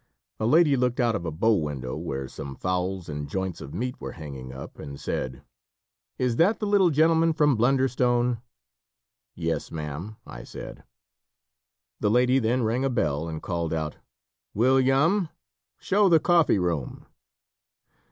A 0.39 0.47
lady 0.47 0.75
looked 0.75 0.99
out 0.99 1.13
of 1.13 1.27
a 1.27 1.31
bow 1.31 1.53
window 1.53 1.95
where 1.95 2.27
some 2.27 2.55
fowls 2.55 3.07
and 3.07 3.29
joints 3.29 3.61
of 3.61 3.71
meat 3.71 4.01
were 4.01 4.13
hanging 4.13 4.51
up, 4.51 4.79
and 4.79 4.99
said: 4.99 5.43
"Is 6.17 6.37
that 6.37 6.57
the 6.59 6.65
little 6.65 6.89
gentleman 6.89 7.33
from 7.33 7.55
Blunder 7.55 7.87
stone?" 7.87 8.41
"Yes, 9.35 9.69
ma'am," 9.71 10.15
I 10.25 10.43
said. 10.43 10.83
The 11.99 12.09
lady 12.09 12.39
then 12.39 12.63
rang 12.63 12.83
a 12.83 12.89
bell 12.89 13.27
and 13.27 13.43
called 13.43 13.75
out: 13.75 13.97
"William! 14.55 15.29
show 15.77 16.09
the 16.09 16.19
coffee 16.19 16.57
room!" 16.57 17.05